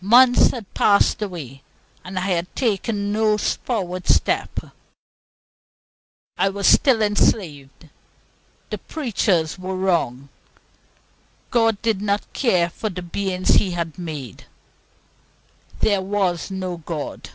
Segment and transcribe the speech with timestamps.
[0.00, 1.64] Months had passed away,
[2.04, 4.56] and I had taken no forward step.
[6.36, 7.88] I was still enslaved.
[8.70, 10.28] The preachers were wrong;
[11.50, 14.44] God did not care for the beings He had made.
[15.80, 17.30] There was no God.